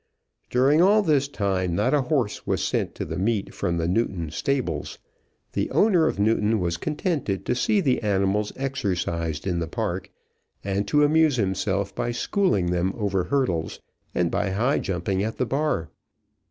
[0.49, 4.31] During all this time not a horse was sent to the meet from the Newton
[4.31, 4.97] stables.
[5.53, 10.09] The owner of Newton was contented to see the animals exercised in the park,
[10.63, 13.79] and to amuse himself by schooling them over hurdles,
[14.15, 15.91] and by high jumping at the bar.